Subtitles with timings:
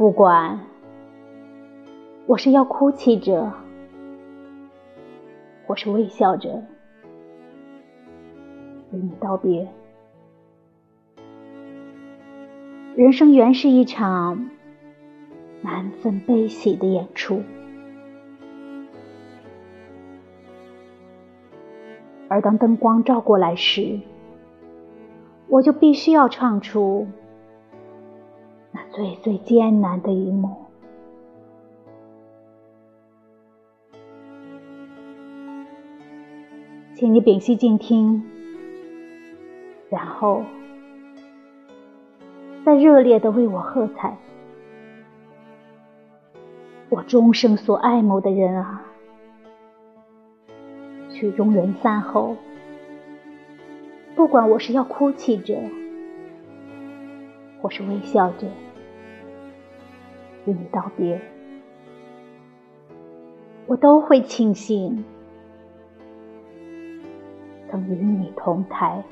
[0.00, 0.60] 不管
[2.26, 3.52] 我是要哭泣着，
[5.66, 6.62] 或是微笑着
[8.92, 9.68] 与你道别。
[12.96, 14.48] 人生原是一场
[15.60, 17.42] 难分悲喜的演出，
[22.26, 24.00] 而当灯光照过来时，
[25.48, 27.06] 我就必须要唱出
[28.92, 30.56] 最最艰难的一幕。
[36.94, 38.22] 请你屏息静听，
[39.88, 40.42] 然后
[42.64, 44.18] 再热烈的为我喝彩。
[46.90, 48.82] 我终生所爱慕的人啊，
[51.08, 52.36] 曲终人散后。
[54.16, 55.56] 不管我是要哭泣着，
[57.62, 58.46] 或是微笑着
[60.50, 61.20] 与你道别，
[63.66, 65.04] 我都会庆幸
[67.70, 69.04] 曾与你同台。